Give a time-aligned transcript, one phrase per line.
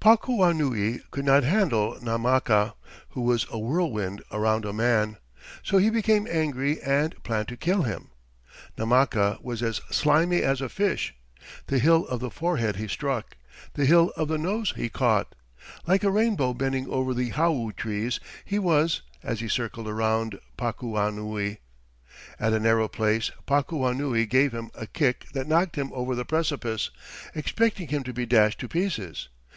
[0.00, 2.74] Pakuanui could not handle Namaka,
[3.08, 5.16] who was a "whirlwind around a man,"
[5.64, 8.10] so he became angry and planned to kill him.
[8.78, 11.16] Namaka was as "slimy as a fish."
[11.66, 13.36] "The hill of the forehead he struck.
[13.74, 15.34] The hill of the nose he caught."
[15.84, 21.58] Like a rainbow bending over the hau trees he was, as he circled around Pakuanui.
[22.38, 26.90] At a narrow place Pakuanui gave him a kick that knocked him over the precipice,
[27.34, 29.28] expecting him to be dashed to pieces.